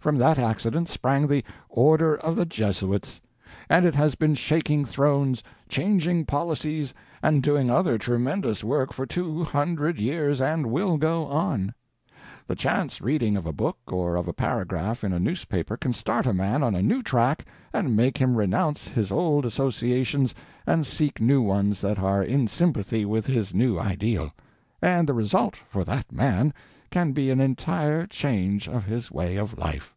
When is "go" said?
10.96-11.26